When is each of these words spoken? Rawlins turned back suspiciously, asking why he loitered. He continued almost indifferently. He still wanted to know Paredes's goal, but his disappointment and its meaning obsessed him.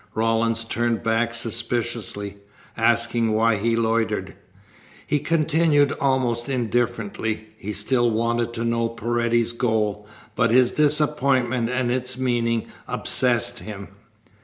Rawlins 0.15 0.63
turned 0.63 1.03
back 1.03 1.31
suspiciously, 1.31 2.37
asking 2.75 3.33
why 3.33 3.57
he 3.57 3.75
loitered. 3.75 4.33
He 5.05 5.19
continued 5.19 5.91
almost 6.01 6.49
indifferently. 6.49 7.49
He 7.55 7.71
still 7.71 8.09
wanted 8.09 8.51
to 8.55 8.65
know 8.65 8.89
Paredes's 8.89 9.51
goal, 9.53 10.07
but 10.35 10.49
his 10.49 10.71
disappointment 10.71 11.69
and 11.69 11.91
its 11.91 12.17
meaning 12.17 12.65
obsessed 12.87 13.59
him. 13.59 13.89